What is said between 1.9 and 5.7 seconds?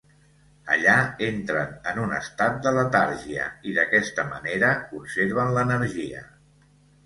en un estat de letargia, i d'aquesta manera conserven